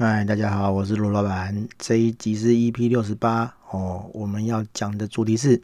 [0.00, 1.68] 嗨，大家好，我是罗老板。
[1.76, 5.60] 这一集是 EP 六十八哦，我们要讲的主题是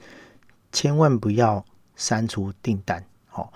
[0.73, 1.65] 千万不要
[1.95, 3.07] 删除订单。
[3.33, 3.49] 哦，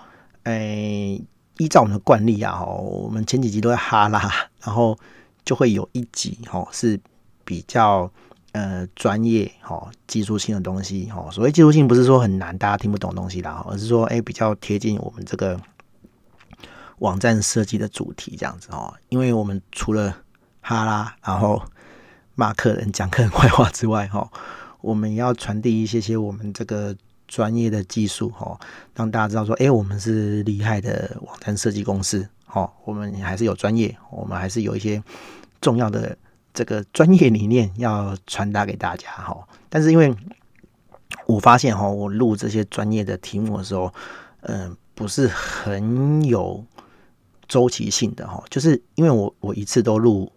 [0.43, 1.21] 诶，
[1.57, 4.31] 依照我们的惯例啊，哦，我们前几集都在哈拉，
[4.63, 4.97] 然后
[5.43, 6.97] 就会有一集哦是
[7.43, 8.09] 比较
[8.53, 11.27] 呃专业哦技术性的东西哦。
[11.29, 15.59] 所谓技术性，不是说很难大家听不懂东西啦，而是说诶比较贴近我们这个
[16.99, 18.95] 网站设计的主题这样子哦。
[19.09, 20.15] 因为我们除了
[20.69, 21.59] 哈拉，然后
[22.35, 24.29] 骂客人、讲客人坏话之外，哈，
[24.81, 26.95] 我们要传递一些些我们这个
[27.27, 28.55] 专业的技术，哈，
[28.93, 35.01] 让大家知道说，哎，我们是厉害的网站设计公司，哈，我们还是有专业，我们还是有一些
[35.59, 36.15] 重要的
[36.53, 39.35] 这个专业理念要传达给大家，哈。
[39.69, 40.15] 但是因为
[41.25, 43.91] 我发现，哈，我录这些专业的题目的时候，
[44.41, 46.63] 嗯，不是很有
[47.47, 50.31] 周期性的，哈，就是因为我我一次都录。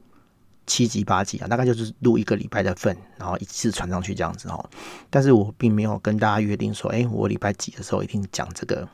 [0.67, 4.71] 七集八集啊，大概就是录一个礼拜的份，然后一次传上去这样子哦。
[5.11, 8.89] 但是我并没有跟大家约定说，哎，我礼拜几的时候一定讲这个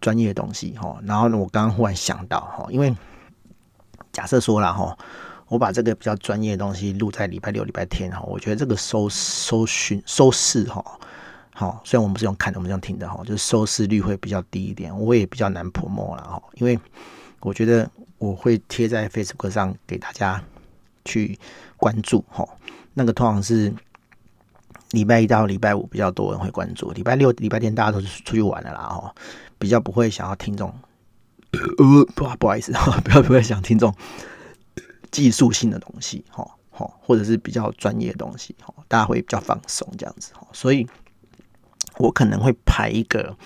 [0.00, 0.98] 专业的东西哈。
[1.04, 2.94] 然后呢，我刚刚忽然想到哈，因为
[4.12, 4.96] 假设说了哈，
[5.48, 10.82] 我把这个比较专业的东西录在礼拜六、礼拜天哈，我觉得这个收收讯收视哈，
[11.52, 16.78] 好，虽然我们不是用看的，我们是用听的哈，就是收视率会比较低一点，我也比较难泼墨了哈，因为
[17.40, 20.42] 我觉得我会贴在 Facebook 上给大家。
[21.04, 21.38] 去
[21.76, 22.46] 关注哈，
[22.94, 23.72] 那个通常是
[24.90, 29.14] 礼拜一到礼拜五比较多人会关注，礼拜六、礼拜天大家都是出去玩了啦哈，
[29.58, 30.72] 比较不会想要听这种
[31.52, 33.94] 呃不不好意思哈， 不要不会想听这种
[35.10, 40.88] 技术性的东西哈，好或者是比较专业的东西哈，大家会比较放松这样子哈，所以
[41.98, 43.36] 我可能会排一个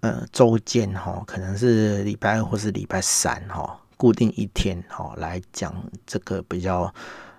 [0.00, 3.78] 呃周间哈，可能是礼拜二或是礼拜三哈。
[3.96, 5.74] 固定一天哈，来讲
[6.06, 6.92] 这个比较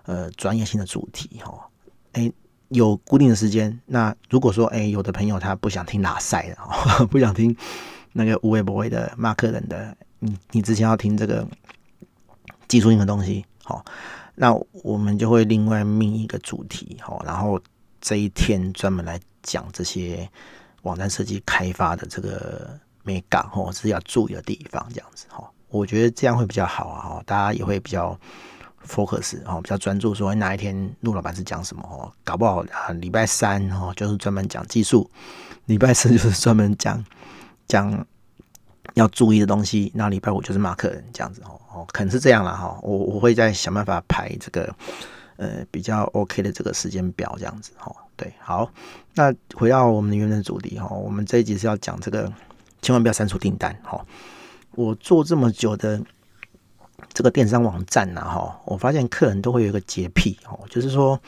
[0.04, 1.70] 呃专业性的主题哈。
[2.14, 2.32] 哎，
[2.70, 3.80] 有固定的时间。
[3.86, 7.56] 那如果说哎，有的朋友他不想听拉赛的， 不想听
[8.14, 11.48] 那个无微不微的骂客人的，你你之前要听这个
[12.68, 13.84] 技术性的东西，好，
[14.36, 17.60] 那我们就会另外命一个主题哈，然后
[18.00, 20.30] 这一天专门来讲这些
[20.84, 25.52] 网站设计开发的这个美感或是要注意的地方，这样子哈。
[25.76, 28.18] 我觉得这样会比较好啊，大家也会比较
[28.88, 35.10] focus 哦，比较专注，说哪一天陆老板是讲什么哦，搞不好啊，礼拜三哦就是专门讲技术，
[35.66, 37.04] 礼拜四就是专门讲
[37.68, 38.06] 讲
[38.94, 44.74] 要注意的东西，那礼拜五就是骂客人这样子哦，哦，可能是这样了哈，我我会再想办法排这个
[45.38, 48.72] 呃比较 OK 的这个时间表这样子哈，对，好，
[49.14, 52.32] 那回到我们的原本主题哈，我们这一集是要讲这个
[52.82, 54.00] 千万不要删除订单哈。
[54.76, 56.02] 我做这么久的
[57.14, 61.20] 这个电商网站呢，哈，我发现客人都会有一个洁癖，哦，就是说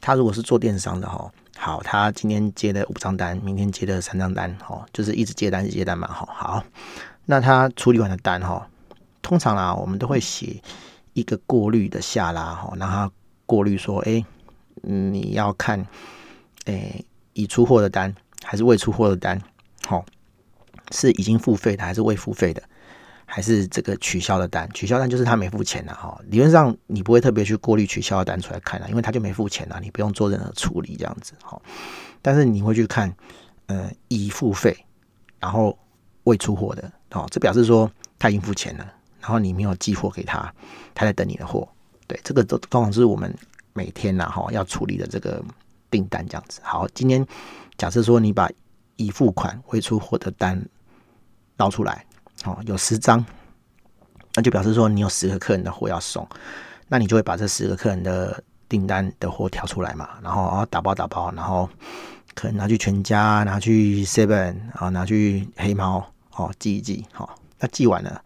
[0.00, 6.64] 他如果是做电商的，哈，好，他今天接了五张单，明天接了三张单，哈，就是一直接单，一直接单嘛，哈，好，
[7.26, 8.66] 那他处理完的单，哈，
[9.20, 10.62] 通常啊，我们都会写
[11.12, 13.10] 一个过滤的下拉，哈，让他
[13.44, 14.24] 过滤说，哎，
[14.82, 15.86] 你要看，
[16.64, 17.04] 哎，
[17.34, 19.38] 已出货的单还是未出货的单，
[19.86, 20.04] 好，
[20.90, 22.62] 是已经付费的还是未付费的？
[23.26, 26.18] 还是这个取消的单，取消单就是他没付钱了哈。
[26.26, 31.60] 理论上你不会特别去过滤取消的单出来看了，因为他就没付钱了，你不用做任何处理这样子哈。
[32.22, 33.14] 但是你会去看，
[33.66, 34.76] 呃，已付费，
[35.40, 35.76] 然后
[36.24, 38.84] 未出货的，哦，这表示说他已经付钱了，
[39.20, 40.52] 然后你没有寄货给他，
[40.94, 41.68] 他在等你的货。
[42.06, 43.34] 对，这个都通常是我们
[43.72, 45.42] 每天呐哈要处理的这个
[45.90, 46.60] 订单这样子。
[46.62, 47.26] 好，今天
[47.76, 48.50] 假设说你把
[48.96, 50.62] 已付款未出货的单
[51.56, 52.06] 捞出来。
[52.44, 53.24] 哦，有十张，
[54.34, 56.28] 那就表示说你有十个客人的货要送，
[56.88, 61.68] 那你就会把这十个客人的订单的货挑出来嘛，然后啊打包打包，然后
[62.34, 66.06] 可能拿去全家，拿去 Seven，啊拿去黑猫，
[66.36, 68.22] 哦寄一寄，好，那寄完了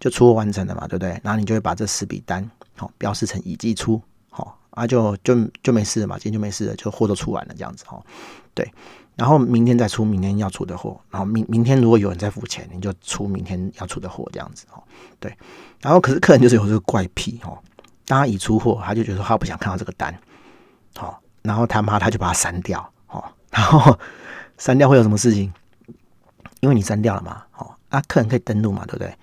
[0.00, 1.20] 就出货完成了嘛，对不对？
[1.22, 8.04] 然后你就会把这十笔单，好标示成已寄出，好啊就就就没事了嘛，今天就没事了，就货都出完了这样子，哦，
[8.54, 8.68] 对。
[9.22, 14.82] 然后明天再出明天要出的货，然后明明天如果有人在付钱，你就出明天要出的货这样子哦。
[15.20, 15.32] 对，
[15.80, 17.56] 然后可是客人就是有这个怪癖哦，
[18.04, 20.12] 当他已出货，他就觉得他不想看到这个单，
[20.96, 23.22] 好，然后他妈他就把它删掉，哦，
[23.52, 23.96] 然后
[24.58, 25.52] 删掉会有什么事情？
[26.58, 29.16] 因为你删掉了嘛，哦，那客人可以登录嘛，对不对？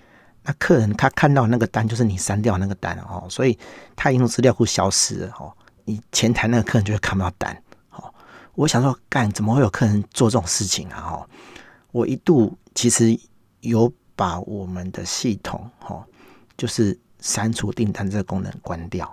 [0.44, 3.60] 那客人他看到那个单就是你删掉那个单哦，所以
[3.98, 5.52] 他已经从资料库消失了哦，
[5.84, 7.62] 你前台那个客人就会看不到单。
[8.60, 11.00] 我想说，干怎么会有客人做这种事情啊？
[11.00, 11.30] 哈，
[11.94, 13.18] 我一度其实
[13.62, 16.06] 有把我们的系统，哈，
[16.58, 19.10] 就是删除订单这个功能关掉，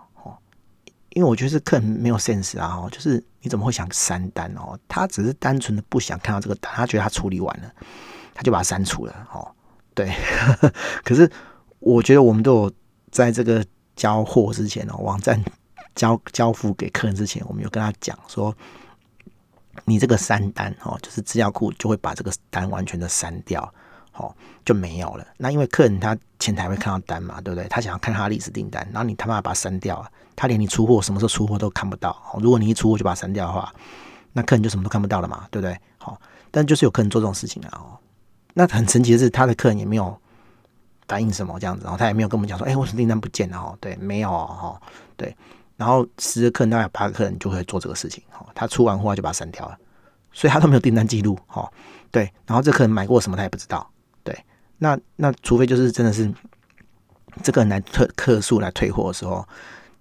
[1.11, 4.77] 因为我觉得是客人没有 sense 啊，哦，就是你怎么会想删单哦？
[4.89, 7.73] 他只是单纯的不想看到这个单，他觉得他处理完了，
[8.35, 9.49] 他就把它删除了哦。
[9.95, 10.13] 对，
[11.05, 11.31] 可是
[11.79, 12.73] 我觉得我们都有
[13.13, 13.65] 在这个
[13.95, 15.41] 交货之前哦，网站
[15.95, 18.53] 交交付给客人之前，我们有跟他讲说，
[19.85, 23.73] 你这个删单哦，就是资料库就会把这个单完全的删掉。
[24.19, 24.35] 哦，
[24.65, 25.27] 就没有了。
[25.37, 27.69] 那因为客人他前台会看到单嘛，对不对？
[27.69, 32.13] 他想要看他历史订单，然后你他妈把它删掉啊，他连你出货什么时候出货都看不到。
[32.33, 33.71] 哦，如果你一出货就把它删掉的话，
[34.33, 35.79] 那客人就什么都看不到了嘛，对不对？
[35.99, 36.19] 好，
[36.51, 37.69] 但就是有客人做这种事情啊。
[37.75, 37.99] 哦，
[38.55, 40.19] 那很神奇的是，他的客人也没有
[41.07, 43.59] 反映什么这样子，然后他也没有跟我们讲说，哎，我订单不见了？
[43.59, 44.81] 哦，对，没有哦，
[45.19, 45.37] 对。
[45.77, 48.23] 然后十个客人大概八个客人就会做这个事情。
[48.39, 49.79] 哦，他出完货就把它删掉了，
[50.33, 51.39] 所以他都没有订单记录。
[51.53, 51.71] 哦，
[52.11, 52.31] 对。
[52.47, 53.89] 然后这客人买过什么他也不知道。
[54.25, 54.37] 对，
[54.79, 56.33] 那那除非就是真的是
[57.43, 59.47] 这个人来退客诉来退货的时候，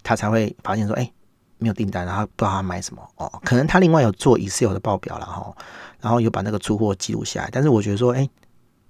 [0.02, 1.12] 他才会发现说，哎，
[1.58, 3.30] 没有订单，然后不知道他买什么哦。
[3.44, 5.54] 可能他另外有做 Excel 的报表了哈，
[6.00, 7.50] 然后有把那个出货记录下来。
[7.52, 8.28] 但是我觉得说，哎，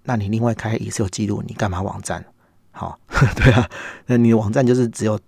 [0.04, 2.24] 那你另外开 Excel 记录，你干嘛网站？
[2.70, 2.98] 好，
[3.36, 3.68] 对啊，
[4.06, 5.18] 那你的网站就是只有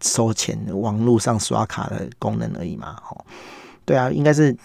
[0.00, 3.00] 收钱、网络上刷卡的功能而已嘛。
[3.10, 3.24] 哦，
[3.84, 4.56] 对啊，应该是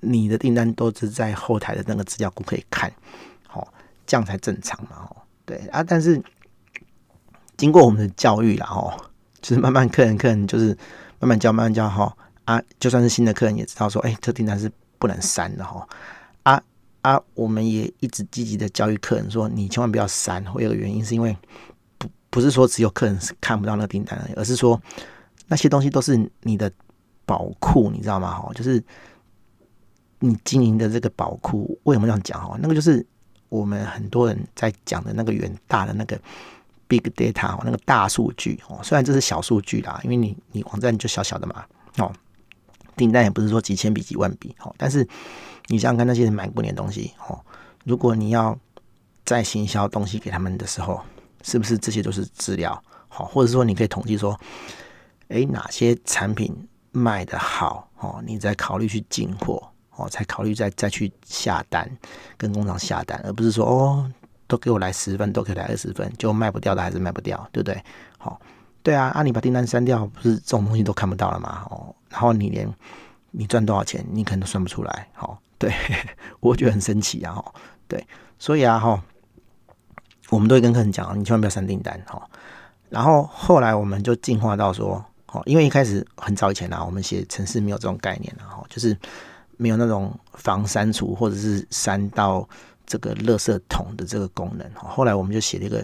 [0.00, 2.92] 你的订单都是在后台的那个资料库可以看。
[4.08, 6.22] 这样才正常嘛，哦，对啊，但是
[7.56, 8.94] 经过我们的教育啦，哦，
[9.40, 10.66] 就是慢慢客人客人就是
[11.18, 14.70] 慢慢教慢慢教哈啊，就算是新的客人也知道说，哎，这订单是
[15.00, 15.84] 不能删的哈
[16.44, 16.62] 啊
[17.02, 21.36] 啊，我们也一直积极的教育客人说，你千万不要删，会有个原因是因为
[22.36, 24.78] 不是说只有客人是看不到那个订单而已，而是说
[25.46, 26.70] 那些东西都是你的
[27.24, 28.38] 宝库，你知道吗？
[28.38, 28.82] 哈，就是
[30.18, 32.38] 你经营的这个宝库，为什么这样讲？
[32.46, 33.04] 哈，那个就是。
[33.48, 36.20] 我们很多人在讲的那个远大的那个
[36.88, 41.64] big data 那个大数据哦，虽然这是小数据啦，因为你你网站就小小的嘛
[41.98, 42.12] 哦，
[42.96, 45.06] 订单也不是说几千笔几万笔哦，但是
[45.68, 47.40] 你想想看那些人买过你的东西哦，
[47.84, 48.58] 如果你要
[49.24, 51.00] 再行销东西给他们的时候，
[51.46, 54.38] 是不是这些都是资料好，或者说你可以统计说，
[55.28, 56.52] 哎，哪些产品
[56.90, 59.62] 卖得好哦，你再考虑去进货。
[59.98, 61.90] 哦，才考虑再再去下单，
[62.36, 64.12] 跟工厂下单，而不是说哦，
[64.46, 67.82] 都给我来十份，都给我来二十份，就卖不掉的还是卖不掉，对不对？
[68.18, 68.36] 好、哦，
[68.82, 71.66] 对啊，啊，你把订单删掉，不是这种东西都看不到了吗？
[71.70, 72.70] 哦，然后你连
[73.30, 75.08] 你赚多少钱，你可能都算不出来。
[75.14, 75.72] 好、哦，对，
[76.40, 77.32] 我觉得很神奇啊。
[77.32, 77.54] 哈，
[77.88, 78.06] 对，
[78.38, 79.02] 所以啊，哈、哦，
[80.30, 82.00] 我们都会跟客人讲，你千万不要删订单。
[82.06, 82.22] 哈、
[82.88, 88.96] 然后后来我们就进化到说，哦，因为一开始很早以前啊，我们写程式没有这种概念，然后就是。
[89.58, 92.46] 没有那种防删除或者是删到
[92.84, 94.70] 这个垃圾桶的这个功能。
[94.74, 95.82] 后来我们就写了一个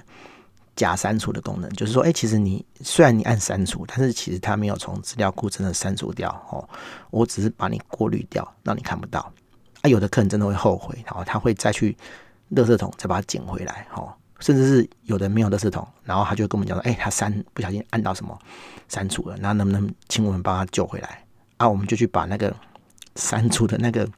[0.76, 6.68] 假删除的功能，就是说，哎，其实你虽然你按删除，但是其实它没有从资料库真的删除掉哦，
[7.10, 9.20] 我只是把你过滤掉，让你看不到。
[9.80, 11.96] 啊，有的客人真的会后悔，然后他会再去
[12.50, 14.12] 垃圾桶再把它捡回来，哦，
[14.42, 18.38] 甚至是有的没有垃圾桶，然后他就跟我们讲说，哎，他删不小心按到什么
[18.88, 21.24] 删除了，那能不能请我们帮他救回来？
[21.56, 22.54] 啊，我们就去把那个。
[23.14, 24.08] 删除的那个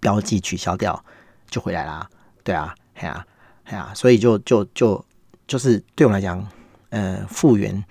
[0.00, 1.04] 标记取消掉
[1.50, 2.08] 就回来啦，
[2.42, 3.26] 对啊，哎呀，
[3.64, 5.04] 哎呀，所以就就就
[5.46, 6.48] 就是对我们来讲，
[6.88, 7.84] 呃，复原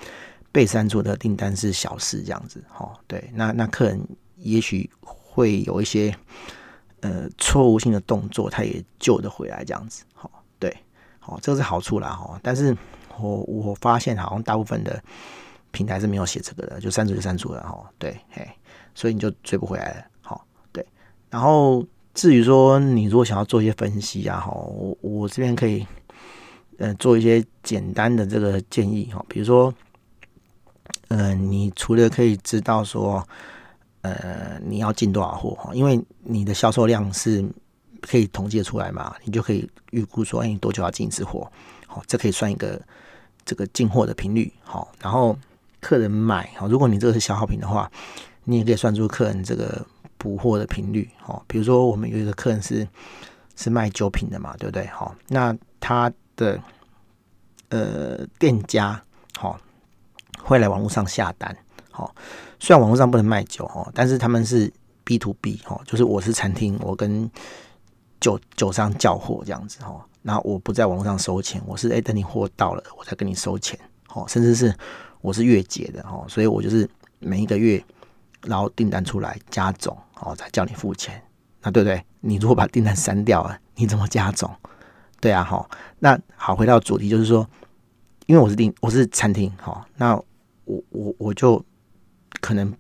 [0.52, 4.02] 被删除的订单是小事，这样子，哦，对，那那客人
[4.38, 6.12] 也许会有一些
[7.02, 10.39] 呃错误性的动作，他也救得回来，这样子，好，
[11.20, 12.76] 好，这个是好处啦，哈，但是
[13.20, 15.02] 我我发现好像大部分的
[15.72, 18.48] 平台是没有写这个的，就删除就删除了，哈，对，嘿。
[18.96, 20.86] 所以你就追不回来了，好，对。
[21.30, 25.86] 然后至于说你如果想要做一些分析啊，哈，我我这边可以，
[26.80, 29.74] 呃，做一些简单的这个建议哈，比如说，
[31.08, 33.26] 呃，你除了可以知道说，
[34.02, 37.48] 呃，你要进多少货哈，因为你的销售量是
[38.02, 41.52] 可以统计出来嘛，你就可以预估说，哎，你多久要进一次货，
[41.88, 42.82] 好，这可以算一个
[43.46, 45.38] 这个进货的频率，好，然后
[45.80, 47.92] 客人买，好，如果你这个是消耗品的话。
[48.46, 49.86] 你也可以算出客人这个
[50.18, 52.88] 补货的频率，哦，比如说我们有一个客人是
[53.56, 54.88] 是卖酒品的嘛，对不对？
[54.88, 56.60] 好，那他的
[57.68, 59.00] 呃店家，
[59.38, 59.60] 好，
[60.42, 61.56] 会来网络上下单，
[61.92, 62.16] 好，
[62.60, 64.72] 虽然网络上不能卖酒，哦，但是他们是
[65.04, 67.30] B to B，哦，就是我是餐厅，我跟
[68.20, 73.80] 酒酒商叫货这样子，哦，然后我不在网络上收钱，我是哎等你货到了我才跟你收钱，
[74.14, 74.74] 哦，甚至是
[75.22, 77.84] 我是月结的，哦，所以我就是每一个月。
[78.48, 81.22] 然后订单出来加总哦，再叫你付钱，
[81.62, 82.02] 那对不对？
[82.22, 84.50] 你如果把订单删掉了，你怎么加总？
[85.20, 85.70] 对啊，哈。
[86.00, 87.46] 那好，回到主题，就是说，
[88.28, 90.16] 因为我是订我是餐厅，哈，那
[90.64, 91.62] 我我我就
[92.40, 92.74] 可能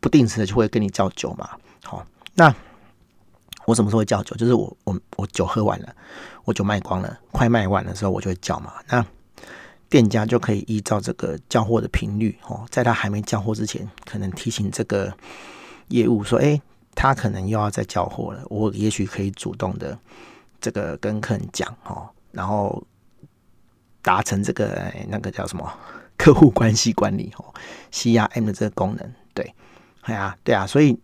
[0.00, 1.48] 不定时的就会跟你叫酒嘛。
[1.84, 2.52] 好，那
[3.70, 4.34] 我什么时候会叫酒？
[4.34, 5.94] 就是我我我酒喝完了，
[6.44, 8.74] 我酒卖光了，快卖完的时候，我就会叫嘛。
[8.88, 9.04] 那
[9.88, 15.12] 店家就可以依照这个叫货的频率，哦，在他还没叫货之前，可能提醒这个
[15.88, 16.60] 业务说，哎，
[16.96, 18.42] 他可能又要再叫货了。
[18.48, 19.96] 我也许可以主动的
[20.60, 22.82] 这个跟客人讲，哦，然后
[24.02, 25.72] 达成这个那个叫什么
[26.16, 27.44] 客户关系管理，哦
[27.92, 29.12] ，CRM 的这个功能。
[29.32, 29.54] 对，
[30.02, 30.98] 哎呀，对啊，所以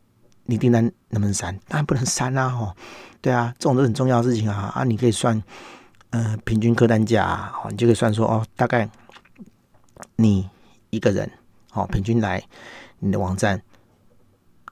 [0.47, 1.55] 你订单能不能删？
[1.69, 2.75] 当然不能删啊，哦，
[3.21, 5.43] 对啊，这种都很重要的事情啊，啊，你可以算。
[6.11, 8.89] 呃，平均客单价，哦，你就可以算说，哦，大概
[10.15, 10.49] 你
[10.91, 11.31] 一个人，
[11.73, 12.43] 哦，平均来
[13.01, 13.61] 你的网站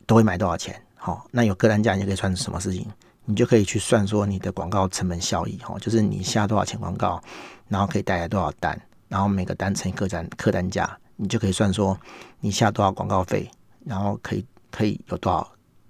[0.07, 0.81] 都会买多少钱？
[0.95, 2.87] 好，那有客单价，你就可以算什么事情？
[3.25, 7.21] 你就可以去算说你的广告成本效益，哦，就是你下多少钱广告，
[7.69, 11.99] 然后可以带来多少单，然后每个单乘以客单客单价，你就可以算说
[12.41, 13.51] 你下多少广告费，
[13.85, 15.47] 然后可以可以有多少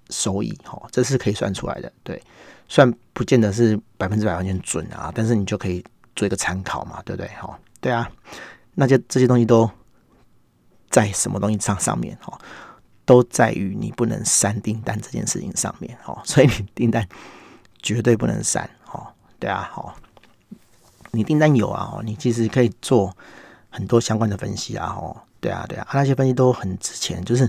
[0.09, 2.21] 收益，哦，这是可以算出来的，对。
[2.67, 5.85] 虽然不见得是百分之百完全准啊，但是你就可以
[6.15, 7.29] 做一个参考嘛，对不对？
[7.35, 8.09] 哈，对啊，
[8.73, 9.69] 那些这些东西都
[10.89, 12.17] 在什么东西上上面？
[12.21, 12.35] 哈，
[13.05, 15.95] 都在于你不能删订单这件事情上面。
[16.01, 17.07] 哈， 所以你订单
[17.83, 18.67] 绝对不能删。
[18.83, 19.95] 哈，对啊，哈，
[21.11, 23.15] 你订单有啊，你其实可以做
[23.69, 24.87] 很多相关的分析啊。
[24.87, 27.47] 哈，对啊，对啊，那些分析都很值钱，就是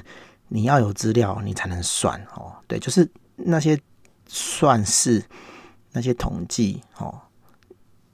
[0.48, 2.20] 你要有资料，你才能算。
[2.34, 3.78] 哦，对，就是那些。
[4.28, 5.24] 算式
[5.92, 7.16] 那些统计哦，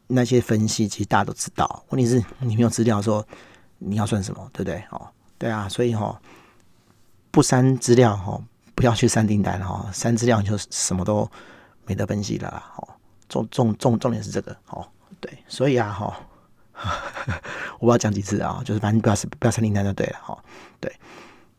[0.09, 1.83] 那些分析，其实大家都知道。
[1.89, 3.27] 问题是你没有资料说
[3.79, 4.85] 你要算什么，对不对？
[4.91, 5.09] 哦，
[5.39, 6.21] 对啊，所以哈，
[7.31, 8.39] 不删资料哈，
[8.75, 11.27] 不要去删订单哈，删资料就什么都
[11.87, 12.71] 没得分析了啦。
[12.77, 12.89] 哦，
[13.31, 14.87] 重重重重点是这个哦，
[15.19, 16.21] 对，所以啊哈，
[17.81, 20.39] 我不知道讲几次啊，就是反正不要不要删订单就对了哈。
[20.79, 20.95] 对，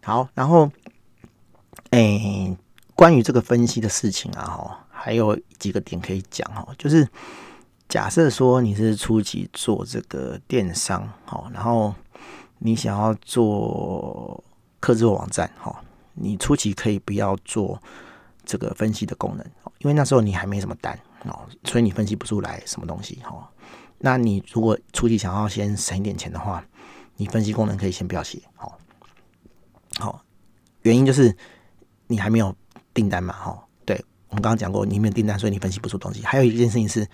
[0.03, 0.69] 好，然后
[1.89, 2.55] 诶。
[2.95, 7.05] 关于这个分析的事情啊，哈，还有几个点可以讲哈，就是
[7.89, 11.93] 假设说你是初期做这个电商，哈，然后
[12.59, 14.41] 你想要做
[14.79, 15.83] 客制网站，哈，
[16.13, 17.81] 你初期可以不要做
[18.45, 19.45] 这个分析的功能，
[19.79, 23.49] 因为那时候你还没什么单哦，所以你分析不出来什么东西，哈。
[23.97, 26.63] 那你如果初期想要先省一点钱的话，
[27.17, 28.77] 你分析功能可以先不要写，好，
[29.99, 30.23] 好，
[30.81, 31.35] 原因就是
[32.07, 32.55] 你还没有。
[32.95, 33.95] 订单嘛，哈，对，
[34.27, 36.21] 我们刚刚讲过，你没有订单，所以你分析不出东西。
[36.21, 37.07] 还有一件事情是，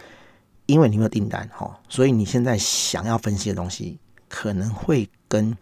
[0.65, 5.57] 因为你没有订单，哈，所以你现在想要分析的东西，可能会跟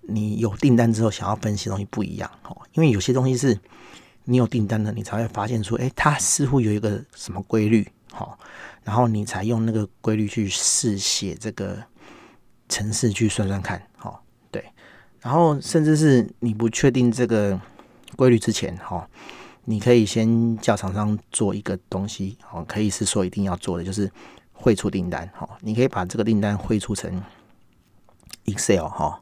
[0.00, 3.60] 你有订单之后想要分析的东西不一样，哈，因为有些东西是
[4.24, 8.38] 你有订单的，你才会发现说，哎，它似乎有一个什么规律，哈，
[8.82, 11.84] 然后你才用那个规律去试写这个
[12.70, 14.18] 程式去算算看，哈，
[15.24, 17.60] 然后甚至是你不确定这个。
[18.16, 19.08] 规律之前哈，
[19.64, 24.08] 你可以先叫厂商做一个东西哦，可以是说一定要做的，就是
[24.52, 25.48] 汇出订单哈。
[25.62, 27.20] 你可以把这个订单汇出成
[28.44, 29.20] Excel 哈，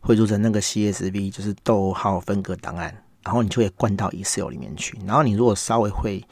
[0.00, 4.98] 汇出成那个 CSV，就是逗号分隔档案，然后你就会灌到 Excel 里面去。
[5.04, 6.24] 然后你如果稍微会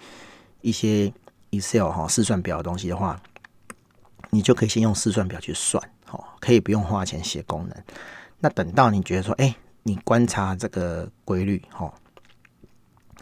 [0.62, 1.12] 一些
[1.50, 3.20] Excel 哈试算表的东西的话，
[4.30, 7.76] 你就可以先用试算表去算哦，可以不用花钱写功能。
[8.40, 9.54] 那等到你觉得说，哎。
[9.84, 11.90] 你观察这个规律，哈，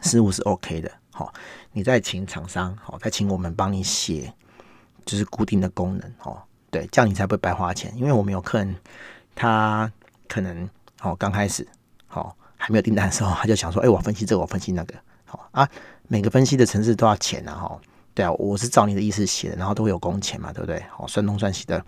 [0.03, 1.33] 似乎是 OK 的，好，
[1.71, 4.35] 你再请厂商，好，再请我们帮你写，
[5.05, 7.97] 就是固定的功能，哦，对，这样你才不会白花钱。
[7.97, 8.75] 因为我们有客人，
[9.33, 9.89] 他
[10.27, 10.69] 可能，
[11.03, 11.65] 哦，刚开始，
[12.09, 14.95] 好，还没有订单的时候，他就想说，哎，我分析这个，我分析那个，
[15.25, 15.69] 好啊，
[16.09, 17.81] 每个分析的城市都要钱啊，哈，
[18.13, 20.83] 对啊，我是照你的意思写的，然后都会有工钱嘛，对不对？
[20.91, 21.81] 好，算东算西的，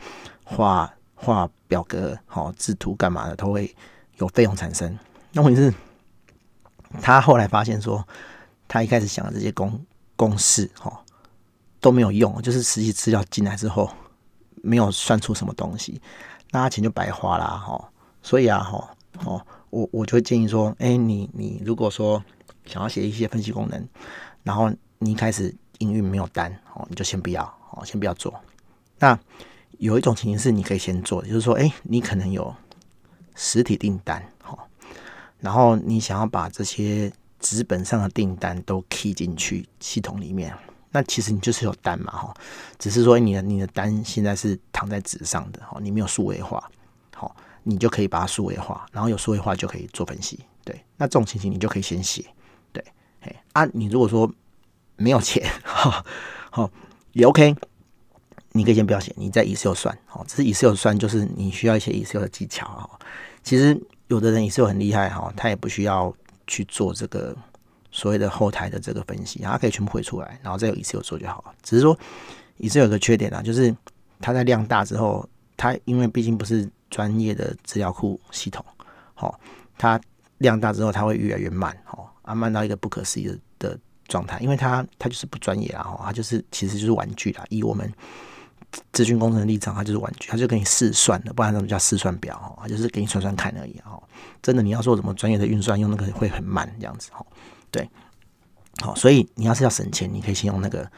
[0.45, 3.75] 画画表格，好，制图干嘛的都会。
[4.19, 4.99] 有费用产生，
[5.31, 5.73] 那问题是，
[7.01, 8.05] 他后来发现说，
[8.67, 9.81] 他一开始想的这些公
[10.17, 11.05] 公式哈
[11.79, 13.89] 都没有用，就是实际资料进来之后，
[14.57, 16.03] 没有算出什么东西，
[16.51, 17.89] 那他钱就白花了哈。
[18.21, 18.93] 所以啊哈
[19.25, 22.21] 哦，我我就会建议说，哎，你你如果说
[22.67, 23.89] 想要写一些分析功能，
[24.43, 28.35] 然后你一开始营运没有单哦，你就先不要哦，先不要做。
[28.99, 29.17] 那
[29.79, 32.55] 有一种情形是你可以先做，就是说，哎，你可能有。
[33.41, 34.69] 实体订单，好，
[35.39, 37.09] 然后你想要把这些
[37.39, 40.53] 纸本上的订单都 key 进去系统里面，
[40.91, 42.35] 那其实你就是有单嘛，哈，
[42.81, 46.69] 只是说你的你的单现在是躺在纸上的，哈，你没有数位化，
[47.15, 52.25] 好，你就可以把它数位化，然后有数位化就可以做分析，对，那这种情形你就可以先写，
[52.73, 52.85] 对，
[53.21, 54.29] 哎，啊，你如果说
[54.97, 56.05] 没有钱， 哈，
[56.51, 56.69] 好，
[57.13, 57.55] 也 OK，
[58.53, 62.89] 你可以先不要写，你在 Excel 算，哦，只是 Excel 算，就是你需要一些 Excel 的技巧啊。
[63.43, 63.79] 其实
[64.09, 66.13] 有的人 Excel 很厉害哈，他也不需要
[66.47, 67.37] 去做这个
[67.93, 71.55] 所谓的后台的这个分析，他可以全部汇出来，然后再有 Excel 做就好了。
[71.63, 71.97] 只是说
[72.59, 73.75] Excel 有个缺点啊，就是
[74.21, 78.65] 它在量大之后，它因为毕竟不是专业的资料库系统，
[79.15, 79.39] 好，
[79.77, 80.01] 它
[80.39, 83.79] 量大之后它会越来越慢，哦，啊慢到一个不可思议的
[84.09, 87.93] 状态，因为它它就是不专业啊，哈，它就是其实就是玩具啦，以我们。
[88.93, 92.37] 资讯工程的立场，它就是玩具，它就给你试算的，不然什么叫试算表？
[92.37, 93.81] 哈，就是给你算算看而已。
[93.85, 94.01] 哈，
[94.43, 97.11] 真的你要做什么专业的运算，用那个会很慢，这样子。
[97.13, 97.25] 哈，
[97.71, 97.89] 对，
[98.81, 100.91] 好，所以你要是要省钱，你可以先用那个，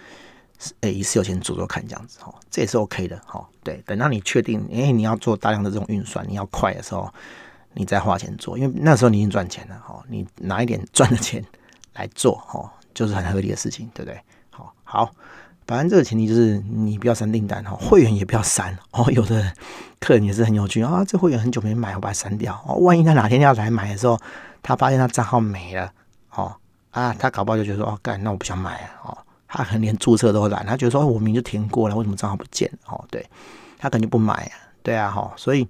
[0.81, 2.19] 诶，一次有钱做做看，这样子。
[2.21, 3.21] 哈，这也是 OK 的。
[3.25, 7.13] 哈，对，等到你确定，诶，你要做大量的这种运算，你要快的时候，
[7.75, 9.79] 你再花钱做，因为那时候你已经赚钱了。
[9.79, 11.45] 哈，你拿一点赚的钱
[11.95, 14.21] 来做，哈，就是很合理的事情，对不对？
[14.51, 15.15] 好，好。
[15.71, 19.09] 反正这个前提就是你不要删订单哈，会员也不要删哦。
[19.13, 19.53] 有的
[20.01, 22.75] 客人也是很有趣啊，这会员很久没买，我把它删掉哦。
[22.79, 24.19] 万一他哪天要来买的时候，
[24.65, 25.93] 他发现他账号没了
[26.35, 26.53] 哦
[26.91, 29.19] 啊，他搞不好就觉得说哦，干，那我不想买啊哦。
[29.47, 33.05] 他可能连注册都懒，他觉得说我明明就填过了，为什么账号不见哦？
[33.09, 33.25] 对，
[33.79, 35.33] 他可能就不买啊，对啊哈。
[35.37, 35.69] 所以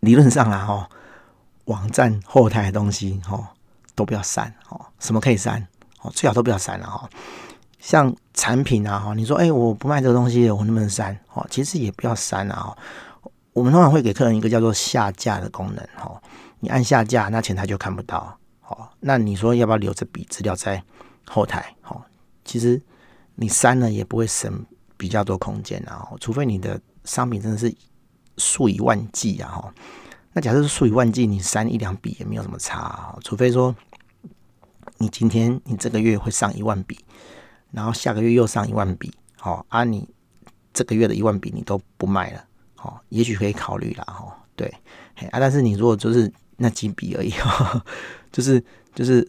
[0.00, 0.88] 理论上啊哈，
[1.66, 3.52] 网站后台的东西哈
[3.94, 4.80] 都不要删哦。
[4.98, 5.60] 什么可以删
[6.00, 6.10] 哦？
[6.14, 7.06] 最好都不要删了哈。
[7.78, 11.16] 像产品啊，哈，你说，哎，我不卖这个东西，我能不能删？
[11.34, 12.76] 哦，其实也不要删啊。
[13.52, 16.20] 我们通常会给客人一个叫做下架的功能，哈，
[16.60, 18.36] 你按下架，那前台就看不到。
[18.68, 20.82] 哦，那你说要不要留这笔资料在
[21.26, 21.74] 后台？
[21.84, 22.02] 哦，
[22.44, 22.80] 其实
[23.36, 24.64] 你删了也不会省
[24.96, 27.72] 比较多空间啊，除非你的商品真的是
[28.36, 29.74] 数以万计啊，哈。
[30.32, 33.74] 那假设是数以万计，你删一两笔也没有什么差啊，除非说
[34.98, 36.98] 你今天你这个月会上一万笔。
[37.76, 40.08] 然后下个月又上一万笔，好啊，你
[40.72, 42.42] 这个月的一万笔你都不卖了，
[42.74, 44.66] 好，也许可以考虑了，哈，对，
[45.30, 47.34] 啊，但是你如果就是那几笔而已，
[48.32, 49.22] 就是就是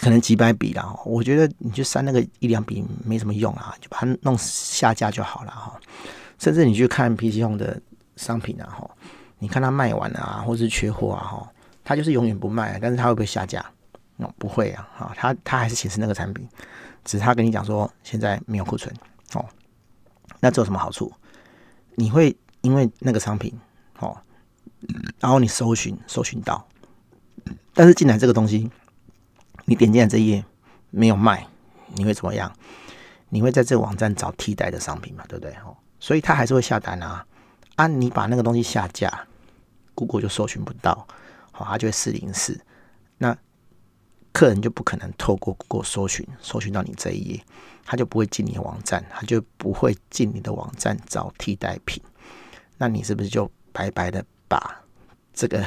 [0.00, 5.80] 可能几百笔了，我觉得你就删那个一两笔没什么用啊，就把它弄下架就好了，哈，
[6.40, 7.80] 甚至你去看 PC Home 的
[8.16, 8.90] 商品啊，哈，
[9.38, 11.48] 你看它卖完了啊，或是缺货啊，哈，
[11.84, 13.64] 它就是永远不卖，但是它会不会下架？
[14.16, 16.44] 哦，不会啊，哈，它它还是显示那个产品。
[17.06, 18.94] 只是他跟你讲说现在没有库存
[19.32, 19.42] 哦，
[20.40, 21.10] 那这有什么好处？
[21.94, 23.58] 你会因为那个商品
[24.00, 24.14] 哦，
[25.20, 26.66] 然后你搜寻搜寻到，
[27.72, 28.68] 但是进来这个东西，
[29.64, 30.44] 你点进来这一页
[30.90, 31.46] 没有卖，
[31.94, 32.52] 你会怎么样？
[33.28, 35.24] 你会在这个网站找替代的商品嘛？
[35.28, 35.52] 对不对？
[35.64, 37.24] 哦，所以他还是会下单啊。
[37.76, 39.26] 啊，你把那个东西下架
[39.94, 41.06] ，Google 就搜寻不到，
[41.52, 42.60] 好，他就会四零四。
[44.36, 47.40] 客人就不可能透过过搜寻搜寻到你这一页，
[47.86, 52.02] 他就不会进你的网站，他就不会进你的网站找替代品。
[52.76, 54.84] 那你是不是就白白的把
[55.32, 55.64] 这个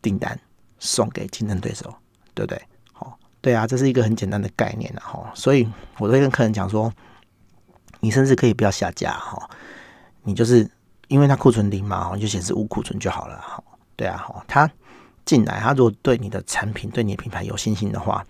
[0.00, 0.38] 订单
[0.78, 1.92] 送给竞争对手，
[2.34, 2.62] 对不对？
[2.92, 5.02] 好，对啊，这是一个很简单的概念啊。
[5.02, 5.32] 哈。
[5.34, 5.68] 所以
[5.98, 6.92] 我都会跟客人讲说，
[7.98, 9.50] 你甚至可以不要下架哈，
[10.22, 10.70] 你就是
[11.08, 13.40] 因为它库存零嘛，你就显示无库存就好了。
[13.40, 13.60] 哈，
[13.96, 14.70] 对啊，哈，他。
[15.24, 18.24] 进来，他如果对你的产品、对你的品牌有信心的话，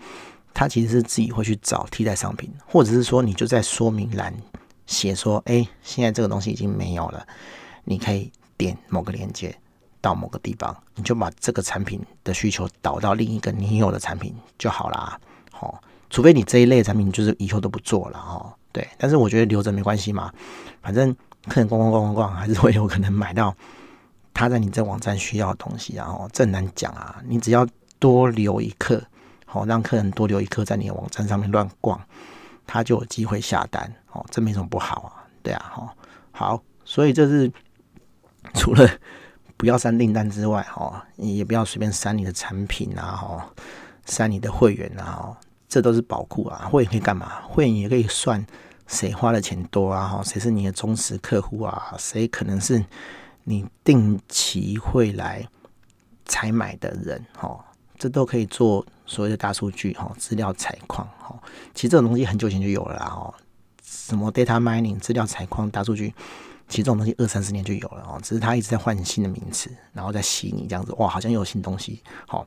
[0.55, 4.35] 他其实是自己会去找替代商品，或者是说，你就在说明栏
[4.87, 7.27] 写说：“哎，现在这个东西已经没有了，
[7.85, 9.57] 你可以点某个链接
[10.01, 15.19] 到某个地方，你就把这个产品的需求导到另一个你有的产品就好啦。
[15.51, 18.53] 好，除非你这一类产品就是以后都不做了哦。
[18.73, 20.31] 对，但是我觉得留着没关系嘛，
[20.83, 21.15] 反正
[21.49, 23.55] 客人逛逛逛逛逛，还是会有可能买到。
[24.35, 27.23] 他在你这网站需要的东西，然后这难讲啊。
[27.27, 27.67] 你只要
[27.99, 29.03] 多留一刻，
[29.47, 32.01] 好让客人多留一刻在你的网站上面乱逛，
[32.67, 33.93] 他就有机会下单。
[34.11, 35.95] 哦，这没什么不好啊，对啊，哈，
[36.33, 37.51] 好，所以这是
[38.55, 38.89] 除了
[39.57, 43.51] 不要删订单之外，哈，你也不要随便删你的产品啊，哈，
[44.07, 45.37] 删你的会员啊，
[45.69, 46.69] 这都是宝库啊。
[46.71, 47.43] 会员可以干嘛？
[47.43, 48.45] 会员也可以算
[48.87, 52.85] 谁花的钱多啊，哈，谁是你的忠实客户啊，谁可能是。
[53.45, 55.47] 你定期会来
[56.25, 57.59] 采买的人，哈，
[57.99, 61.37] 这都可以做所谓的大数据，哈，资料采矿，哈，
[61.75, 63.35] 其实这种东西很久以前就有了啦，哈，
[63.85, 66.15] 什么 data mining 资料采矿、大数据，
[66.69, 72.47] 其实这种东西二三十年就有了，哦，只是它一直在换新的名词，然后再洗你这样子，哇，好像又有新东西，好，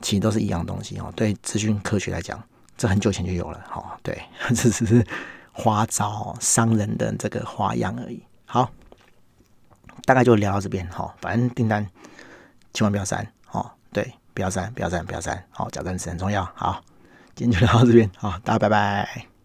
[0.00, 2.42] 其实都是一样东西，哦，对资讯科学来讲，
[2.76, 5.04] 这很久以前就有了，哈，对，这 只是
[5.52, 8.70] 花招商人的这个花样而已，好。
[10.06, 11.86] 大概就聊到这边哈，反正订单
[12.72, 16.48] 千万不要删哦，对，不要删，不要删，不要删，好，缴单是很重要。
[16.54, 16.80] 好，
[17.34, 19.35] 今天就聊到这边，好，大家拜拜。